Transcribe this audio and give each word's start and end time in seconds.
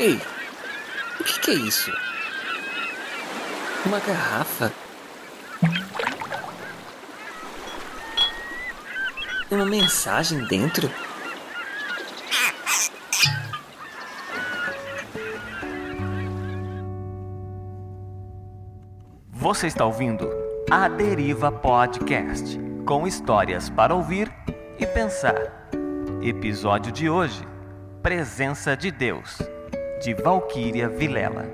Ei, 0.00 0.14
o 1.18 1.24
que, 1.24 1.40
que 1.40 1.50
é 1.50 1.54
isso? 1.54 1.90
Uma 3.84 3.98
garrafa? 3.98 4.72
Uma 9.50 9.66
mensagem 9.66 10.46
dentro? 10.46 10.88
Você 19.32 19.66
está 19.66 19.84
ouvindo 19.84 20.30
A 20.70 20.88
Deriva 20.88 21.50
Podcast 21.50 22.56
com 22.86 23.04
histórias 23.04 23.68
para 23.68 23.96
ouvir 23.96 24.32
e 24.78 24.86
pensar. 24.86 25.68
Episódio 26.22 26.92
de 26.92 27.10
hoje: 27.10 27.42
Presença 28.00 28.76
de 28.76 28.92
Deus, 28.92 29.38
de 30.00 30.14
Valquíria 30.14 30.88
Vilela. 30.88 31.46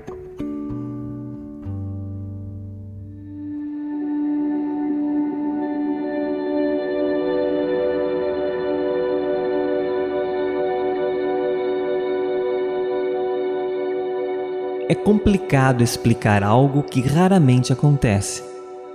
É 14.87 14.93
complicado 14.93 15.83
explicar 15.83 16.43
algo 16.43 16.83
que 16.83 17.01
raramente 17.01 17.73
acontece, 17.73 18.43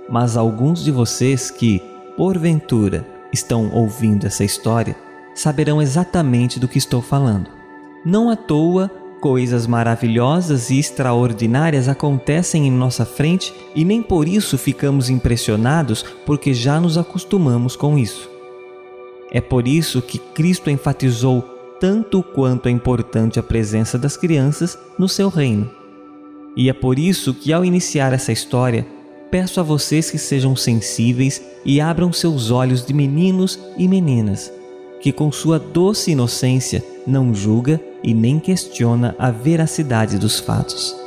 mas 0.09 0.37
alguns 0.37 0.81
de 0.81 0.91
vocês 0.91 1.51
que, 1.51 1.81
porventura, 2.15 3.05
estão 3.33 3.69
ouvindo 3.73 4.25
essa 4.25 4.45
história 4.45 4.95
saberão 5.35 5.81
exatamente 5.81 6.59
do 6.59 6.67
que 6.67 6.77
estou 6.77 7.01
falando. 7.01 7.49
Não 8.05 8.29
à 8.29 8.35
toa, 8.35 8.89
coisas 9.21 9.67
maravilhosas 9.67 10.71
e 10.71 10.79
extraordinárias 10.79 11.87
acontecem 11.87 12.67
em 12.67 12.71
nossa 12.71 13.05
frente 13.05 13.53
e 13.75 13.85
nem 13.85 14.01
por 14.01 14.27
isso 14.27 14.57
ficamos 14.57 15.09
impressionados, 15.09 16.03
porque 16.25 16.53
já 16.53 16.81
nos 16.81 16.97
acostumamos 16.97 17.75
com 17.75 17.97
isso. 17.97 18.27
É 19.31 19.39
por 19.39 19.67
isso 19.67 20.01
que 20.01 20.17
Cristo 20.17 20.69
enfatizou 20.69 21.41
tanto 21.79 22.21
quanto 22.21 22.67
é 22.67 22.71
importante 22.71 23.39
a 23.39 23.43
presença 23.43 23.97
das 23.97 24.17
crianças 24.17 24.77
no 24.97 25.07
seu 25.07 25.29
reino. 25.29 25.69
E 26.57 26.69
é 26.69 26.73
por 26.73 26.99
isso 26.99 27.33
que, 27.33 27.53
ao 27.53 27.63
iniciar 27.63 28.11
essa 28.11 28.31
história, 28.31 28.85
peço 29.29 29.59
a 29.59 29.63
vocês 29.63 30.11
que 30.11 30.17
sejam 30.17 30.55
sensíveis 30.55 31.41
e 31.63 31.79
abram 31.79 32.11
seus 32.11 32.51
olhos 32.51 32.85
de 32.85 32.93
meninos 32.93 33.57
e 33.77 33.87
meninas, 33.87 34.51
que 34.99 35.11
com 35.11 35.31
sua 35.31 35.57
doce 35.57 36.11
inocência 36.11 36.83
não 37.07 37.33
julga 37.33 37.79
e 38.03 38.13
nem 38.13 38.39
questiona 38.39 39.15
a 39.17 39.31
veracidade 39.31 40.17
dos 40.17 40.39
fatos. 40.39 41.01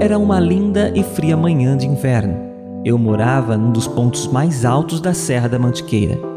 Era 0.00 0.18
uma 0.18 0.40
linda 0.40 0.90
e 0.96 1.04
fria 1.04 1.36
manhã 1.36 1.76
de 1.76 1.86
inverno. 1.86 2.34
Eu 2.84 2.96
morava 2.96 3.56
num 3.56 3.70
dos 3.70 3.86
pontos 3.86 4.26
mais 4.26 4.64
altos 4.64 5.00
da 5.00 5.12
Serra 5.12 5.46
da 5.46 5.58
Mantiqueira. 5.58 6.29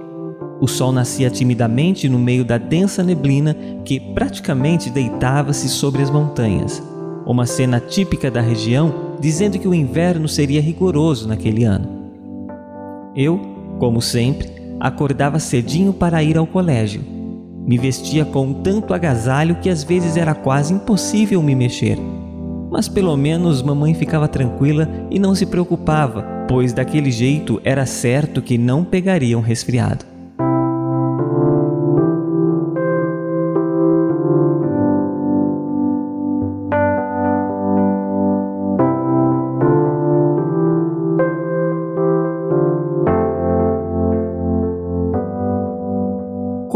O 0.63 0.67
sol 0.67 0.93
nascia 0.93 1.29
timidamente 1.29 2.07
no 2.07 2.17
meio 2.17 2.45
da 2.45 2.57
densa 2.57 3.03
neblina 3.03 3.53
que 3.83 3.99
praticamente 3.99 4.89
deitava-se 4.89 5.67
sobre 5.67 6.01
as 6.01 6.09
montanhas. 6.09 6.81
Uma 7.25 7.45
cena 7.45 7.81
típica 7.81 8.31
da 8.31 8.39
região, 8.39 9.17
dizendo 9.19 9.59
que 9.59 9.67
o 9.67 9.73
inverno 9.73 10.25
seria 10.25 10.61
rigoroso 10.61 11.27
naquele 11.27 11.65
ano. 11.65 11.89
Eu, 13.13 13.41
como 13.77 14.01
sempre, 14.01 14.53
acordava 14.79 15.37
cedinho 15.37 15.91
para 15.91 16.23
ir 16.23 16.37
ao 16.37 16.47
colégio. 16.47 17.01
Me 17.67 17.77
vestia 17.77 18.23
com 18.23 18.53
tanto 18.53 18.93
agasalho 18.93 19.55
que 19.55 19.69
às 19.69 19.83
vezes 19.83 20.15
era 20.15 20.33
quase 20.33 20.73
impossível 20.73 21.43
me 21.43 21.55
mexer 21.55 21.99
mas 22.71 22.89
pelo 22.89 23.15
menos 23.15 23.61
mamãe 23.61 23.93
ficava 23.93 24.27
tranquila 24.27 24.89
e 25.11 25.19
não 25.19 25.35
se 25.35 25.45
preocupava, 25.45 26.25
pois 26.49 26.73
daquele 26.73 27.11
jeito 27.11 27.61
era 27.63 27.85
certo 27.85 28.41
que 28.41 28.57
não 28.57 28.83
pegaria 28.83 29.37
um 29.37 29.41
resfriado. 29.41 30.12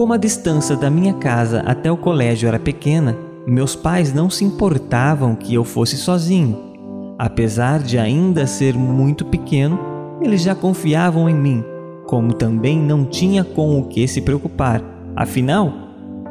Como 0.08 0.14
a 0.14 0.18
distância 0.18 0.74
da 0.74 0.90
minha 0.90 1.14
casa 1.16 1.60
até 1.66 1.92
o 1.92 1.98
colégio 1.98 2.48
era 2.48 2.58
pequena, 2.58 3.14
meus 3.46 3.76
pais 3.76 4.14
não 4.14 4.30
se 4.30 4.46
importavam 4.46 5.36
que 5.36 5.54
eu 5.54 5.66
fosse 5.66 5.98
sozinho. 5.98 6.58
Apesar 7.20 7.80
de 7.80 7.98
ainda 7.98 8.48
ser 8.48 8.74
muito 8.74 9.26
pequeno, 9.26 9.78
eles 10.22 10.42
já 10.42 10.56
confiavam 10.56 11.30
em 11.30 11.36
mim, 11.36 11.62
como 12.06 12.32
também 12.32 12.80
não 12.80 13.04
tinha 13.04 13.44
com 13.44 13.78
o 13.78 13.84
que 13.84 14.08
se 14.08 14.22
preocupar. 14.22 14.82
Afinal, 15.14 15.74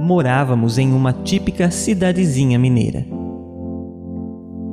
morávamos 0.01 0.79
em 0.79 0.95
uma 0.95 1.13
típica 1.13 1.71
cidadezinha 1.71 2.59
mineira. 2.59 3.07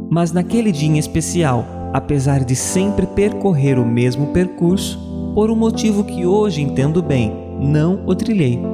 Mas 0.10 0.32
naquele 0.32 0.72
dia 0.72 0.88
em 0.88 0.98
especial, 0.98 1.66
apesar 1.92 2.46
de 2.46 2.56
sempre 2.56 3.06
percorrer 3.06 3.78
o 3.78 3.86
mesmo 3.86 4.28
percurso, 4.28 4.98
por 5.36 5.52
um 5.52 5.58
motivo 5.58 6.06
que 6.06 6.26
hoje 6.26 6.62
entendo 6.62 7.04
bem, 7.04 7.34
não 7.60 8.02
o 8.08 8.16
trilhei. 8.16 8.73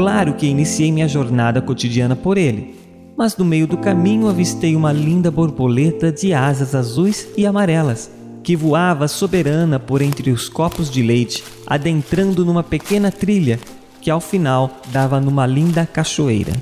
Claro 0.00 0.32
que 0.32 0.46
iniciei 0.46 0.90
minha 0.90 1.06
jornada 1.06 1.60
cotidiana 1.60 2.16
por 2.16 2.38
ele, 2.38 2.74
mas 3.18 3.36
no 3.36 3.44
meio 3.44 3.66
do 3.66 3.76
caminho 3.76 4.28
avistei 4.28 4.74
uma 4.74 4.94
linda 4.94 5.30
borboleta 5.30 6.10
de 6.10 6.32
asas 6.32 6.74
azuis 6.74 7.28
e 7.36 7.44
amarelas, 7.44 8.10
que 8.42 8.56
voava 8.56 9.06
soberana 9.06 9.78
por 9.78 10.00
entre 10.00 10.30
os 10.30 10.48
copos 10.48 10.90
de 10.90 11.02
leite, 11.02 11.44
adentrando 11.66 12.46
numa 12.46 12.62
pequena 12.62 13.12
trilha 13.12 13.60
que 14.00 14.10
ao 14.10 14.22
final 14.22 14.70
dava 14.86 15.20
numa 15.20 15.46
linda 15.46 15.84
cachoeira. 15.84 16.54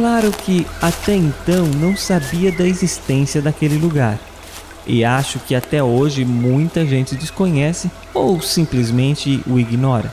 Claro 0.00 0.32
que 0.32 0.66
até 0.80 1.14
então 1.14 1.66
não 1.66 1.94
sabia 1.94 2.50
da 2.50 2.66
existência 2.66 3.42
daquele 3.42 3.76
lugar. 3.76 4.18
E 4.86 5.04
acho 5.04 5.38
que 5.40 5.54
até 5.54 5.82
hoje 5.82 6.24
muita 6.24 6.86
gente 6.86 7.14
desconhece 7.14 7.90
ou 8.14 8.40
simplesmente 8.40 9.42
o 9.46 9.58
ignora. 9.58 10.10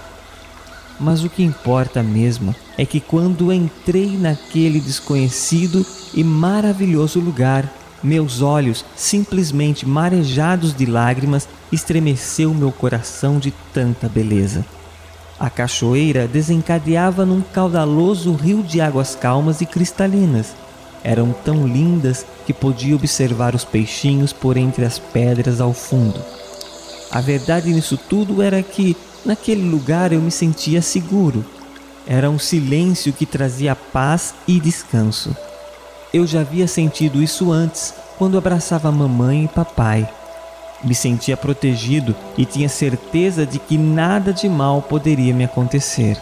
Mas 0.99 1.23
o 1.23 1.29
que 1.29 1.41
importa 1.41 2.03
mesmo 2.03 2.53
é 2.77 2.85
que 2.85 2.99
quando 2.99 3.53
entrei 3.53 4.17
naquele 4.17 4.81
desconhecido 4.81 5.85
e 6.13 6.21
maravilhoso 6.21 7.21
lugar, 7.21 7.73
meus 8.03 8.41
olhos, 8.41 8.83
simplesmente 8.93 9.87
marejados 9.87 10.75
de 10.75 10.85
lágrimas, 10.85 11.47
estremeceu 11.71 12.53
meu 12.53 12.73
coração 12.73 13.39
de 13.39 13.51
tanta 13.73 14.09
beleza. 14.09 14.65
A 15.39 15.51
cachoeira 15.51 16.27
desencadeava 16.27 17.23
num 17.23 17.41
caudaloso 17.41 18.33
rio 18.33 18.63
de 18.63 18.81
águas 18.81 19.13
calmas 19.15 19.61
e 19.61 19.67
cristalinas. 19.67 20.55
Eram 21.03 21.31
tão 21.31 21.67
lindas 21.67 22.25
que 22.45 22.53
podia 22.53 22.95
observar 22.95 23.53
os 23.53 23.63
peixinhos 23.63 24.33
por 24.33 24.57
entre 24.57 24.83
as 24.83 24.97
pedras 24.97 25.61
ao 25.61 25.73
fundo. 25.73 26.19
A 27.11 27.21
verdade 27.21 27.71
nisso 27.71 27.97
tudo 27.97 28.41
era 28.41 28.63
que, 28.63 28.97
naquele 29.23 29.69
lugar, 29.69 30.11
eu 30.11 30.19
me 30.19 30.31
sentia 30.31 30.81
seguro. 30.81 31.45
Era 32.07 32.29
um 32.29 32.39
silêncio 32.39 33.13
que 33.13 33.25
trazia 33.25 33.75
paz 33.75 34.33
e 34.47 34.59
descanso. 34.59 35.35
Eu 36.11 36.25
já 36.25 36.41
havia 36.41 36.67
sentido 36.67 37.21
isso 37.21 37.51
antes, 37.51 37.93
quando 38.17 38.37
abraçava 38.37 38.91
mamãe 38.91 39.45
e 39.45 39.47
papai. 39.47 40.09
Me 40.83 40.93
sentia 40.93 41.35
protegido 41.35 42.15
e 42.37 42.45
tinha 42.45 42.69
certeza 42.69 43.45
de 43.45 43.59
que 43.59 43.77
nada 43.77 44.31
de 44.31 44.47
mal 44.47 44.81
poderia 44.81 45.33
me 45.33 45.43
acontecer. 45.43 46.17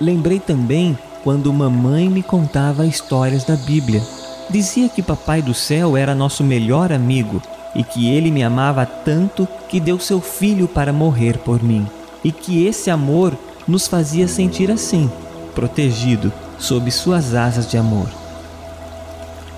Lembrei 0.00 0.38
também 0.38 0.96
quando 1.22 1.52
mamãe 1.52 2.08
me 2.08 2.22
contava 2.22 2.86
histórias 2.86 3.44
da 3.44 3.56
Bíblia. 3.56 4.02
Dizia 4.50 4.88
que 4.88 5.02
Papai 5.02 5.40
do 5.40 5.54
Céu 5.54 5.96
era 5.96 6.14
nosso 6.14 6.44
melhor 6.44 6.92
amigo 6.92 7.40
e 7.74 7.82
que 7.82 8.08
ele 8.08 8.30
me 8.30 8.42
amava 8.42 8.86
tanto 8.86 9.48
que 9.68 9.80
deu 9.80 9.98
seu 9.98 10.20
filho 10.20 10.68
para 10.68 10.92
morrer 10.92 11.38
por 11.38 11.62
mim, 11.62 11.86
e 12.22 12.30
que 12.30 12.64
esse 12.66 12.90
amor 12.90 13.36
nos 13.66 13.88
fazia 13.88 14.28
sentir 14.28 14.70
assim, 14.70 15.10
protegido 15.54 16.32
sob 16.58 16.90
suas 16.90 17.34
asas 17.34 17.68
de 17.68 17.76
amor. 17.76 18.08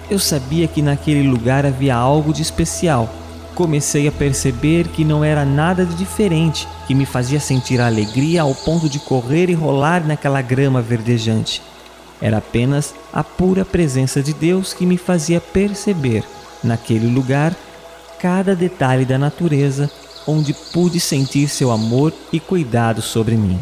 Eu 0.09 0.19
sabia 0.19 0.67
que 0.67 0.81
naquele 0.81 1.29
lugar 1.29 1.67
havia 1.67 1.95
algo 1.95 2.33
de 2.33 2.41
especial 2.41 3.09
comecei 3.57 4.07
a 4.07 4.13
perceber 4.13 4.87
que 4.89 5.03
não 5.03 5.25
era 5.25 5.43
nada 5.43 5.87
de 5.87 5.95
diferente 5.95 6.69
que 6.87 6.95
me 6.95 7.07
fazia 7.07 7.41
sentir 7.41 7.81
alegria 7.81 8.43
ao 8.43 8.55
ponto 8.55 8.87
de 8.87 8.99
correr 8.99 9.49
e 9.49 9.55
rolar 9.55 10.07
naquela 10.07 10.43
grama 10.43 10.83
verdejante. 10.83 11.63
Era 12.21 12.37
apenas 12.37 12.95
a 13.11 13.25
pura 13.25 13.65
presença 13.65 14.23
de 14.23 14.35
Deus 14.35 14.75
que 14.75 14.85
me 14.85 14.99
fazia 14.99 15.41
perceber, 15.41 16.23
naquele 16.63 17.09
lugar, 17.09 17.57
cada 18.21 18.55
detalhe 18.55 19.07
da 19.07 19.17
natureza 19.17 19.91
onde 20.27 20.53
pude 20.53 21.01
sentir 21.01 21.49
seu 21.49 21.71
amor 21.71 22.13
e 22.31 22.39
cuidado 22.39 23.01
sobre 23.01 23.37
mim. 23.37 23.59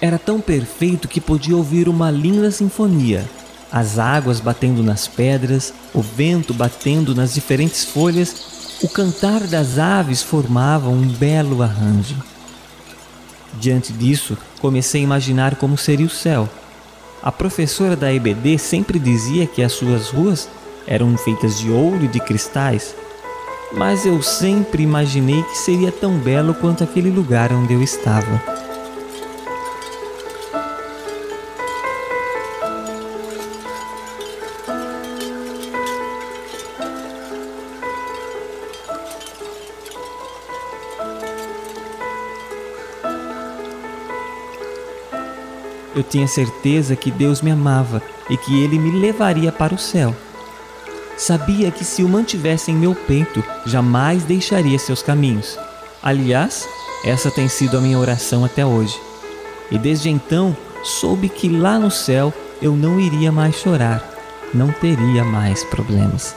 Era 0.00 0.18
tão 0.18 0.40
perfeito 0.40 1.08
que 1.08 1.20
podia 1.20 1.56
ouvir 1.56 1.90
uma 1.90 2.10
linda 2.10 2.50
sinfonia, 2.50 3.28
as 3.70 3.98
águas 3.98 4.40
batendo 4.40 4.82
nas 4.82 5.06
pedras, 5.06 5.74
o 5.92 6.00
vento 6.00 6.54
batendo 6.54 7.14
nas 7.14 7.34
diferentes 7.34 7.84
folhas 7.84 8.61
o 8.82 8.88
cantar 8.88 9.46
das 9.46 9.78
aves 9.78 10.22
formava 10.22 10.88
um 10.88 11.06
belo 11.06 11.62
arranjo. 11.62 12.16
Diante 13.54 13.92
disso, 13.92 14.36
comecei 14.60 15.00
a 15.00 15.04
imaginar 15.04 15.54
como 15.54 15.78
seria 15.78 16.06
o 16.06 16.10
céu. 16.10 16.48
A 17.22 17.30
professora 17.30 17.94
da 17.94 18.12
EBD 18.12 18.58
sempre 18.58 18.98
dizia 18.98 19.46
que 19.46 19.62
as 19.62 19.72
suas 19.72 20.08
ruas 20.08 20.48
eram 20.86 21.16
feitas 21.16 21.58
de 21.58 21.70
ouro 21.70 22.04
e 22.04 22.08
de 22.08 22.18
cristais, 22.18 22.96
mas 23.72 24.04
eu 24.04 24.20
sempre 24.20 24.82
imaginei 24.82 25.42
que 25.44 25.56
seria 25.56 25.92
tão 25.92 26.18
belo 26.18 26.52
quanto 26.52 26.82
aquele 26.82 27.10
lugar 27.10 27.52
onde 27.52 27.72
eu 27.72 27.82
estava. 27.82 28.61
Tinha 46.12 46.28
certeza 46.28 46.94
que 46.94 47.10
Deus 47.10 47.40
me 47.40 47.50
amava 47.50 48.02
e 48.28 48.36
que 48.36 48.62
Ele 48.62 48.78
me 48.78 49.00
levaria 49.00 49.50
para 49.50 49.74
o 49.74 49.78
céu. 49.78 50.14
Sabia 51.16 51.70
que 51.70 51.84
se 51.86 52.04
o 52.04 52.08
mantivesse 52.08 52.70
em 52.70 52.74
meu 52.74 52.94
peito, 52.94 53.42
jamais 53.64 54.22
deixaria 54.22 54.78
seus 54.78 55.02
caminhos. 55.02 55.58
Aliás, 56.02 56.68
essa 57.02 57.30
tem 57.30 57.48
sido 57.48 57.78
a 57.78 57.80
minha 57.80 57.98
oração 57.98 58.44
até 58.44 58.64
hoje. 58.64 59.00
E 59.70 59.78
desde 59.78 60.10
então, 60.10 60.54
soube 60.84 61.30
que 61.30 61.48
lá 61.48 61.78
no 61.78 61.90
céu 61.90 62.32
eu 62.60 62.76
não 62.76 63.00
iria 63.00 63.32
mais 63.32 63.56
chorar, 63.56 64.06
não 64.52 64.70
teria 64.70 65.24
mais 65.24 65.64
problemas. 65.64 66.36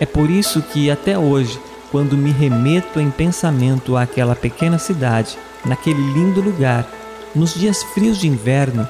É 0.00 0.06
por 0.06 0.30
isso 0.30 0.62
que 0.62 0.90
até 0.90 1.18
hoje, 1.18 1.60
quando 1.90 2.16
me 2.16 2.30
remeto 2.30 2.98
em 2.98 3.10
pensamento 3.10 3.94
àquela 3.94 4.34
pequena 4.34 4.78
cidade, 4.78 5.36
naquele 5.66 6.00
lindo 6.12 6.40
lugar, 6.40 6.86
nos 7.34 7.54
dias 7.54 7.82
frios 7.82 8.18
de 8.18 8.26
inverno, 8.26 8.88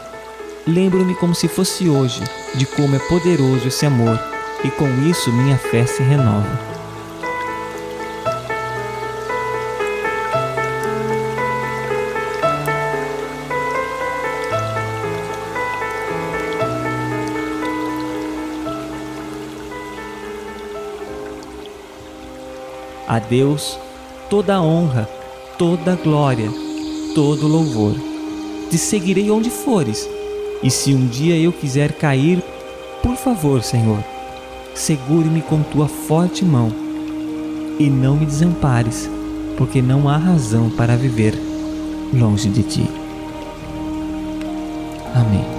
lembro-me 0.66 1.14
como 1.14 1.34
se 1.34 1.48
fosse 1.48 1.88
hoje 1.88 2.22
de 2.54 2.66
como 2.66 2.94
é 2.94 2.98
poderoso 2.98 3.68
esse 3.68 3.84
amor 3.86 4.18
e 4.64 4.70
com 4.70 4.88
isso 5.08 5.32
minha 5.32 5.56
fé 5.56 5.86
se 5.86 6.02
renova. 6.02 6.68
A 23.06 23.18
Deus 23.18 23.78
toda 24.28 24.56
a 24.56 24.62
honra, 24.62 25.08
toda 25.56 25.94
a 25.94 25.96
glória, 25.96 26.50
todo 27.14 27.48
louvor 27.48 28.17
te 28.70 28.78
seguirei 28.78 29.30
onde 29.30 29.50
fores. 29.50 30.08
E 30.62 30.70
se 30.70 30.92
um 30.92 31.06
dia 31.06 31.36
eu 31.36 31.52
quiser 31.52 31.92
cair, 31.92 32.42
por 33.02 33.16
favor, 33.16 33.62
Senhor, 33.62 34.02
segure-me 34.74 35.40
com 35.42 35.62
tua 35.62 35.88
forte 35.88 36.44
mão 36.44 36.72
e 37.78 37.88
não 37.88 38.16
me 38.16 38.26
desampares, 38.26 39.08
porque 39.56 39.80
não 39.80 40.08
há 40.08 40.16
razão 40.16 40.70
para 40.70 40.96
viver 40.96 41.34
longe 42.12 42.48
de 42.48 42.62
ti. 42.62 42.90
Amém. 45.14 45.57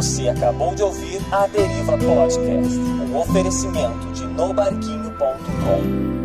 Você 0.00 0.30
acabou 0.30 0.74
de 0.74 0.82
ouvir 0.82 1.20
a 1.30 1.46
Deriva 1.46 1.92
Podcast, 1.98 2.40
um 2.80 3.18
oferecimento 3.18 4.10
de 4.14 4.26
nobarquinho.com. 4.28 6.19